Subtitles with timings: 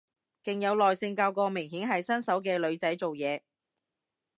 [0.43, 3.41] 勁有耐性教個明顯係新手嘅女仔做嘢